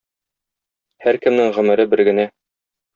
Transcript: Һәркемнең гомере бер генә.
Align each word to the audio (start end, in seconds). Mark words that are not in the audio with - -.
Һәркемнең 1.07 1.55
гомере 1.61 1.89
бер 1.95 2.07
генә. 2.13 2.29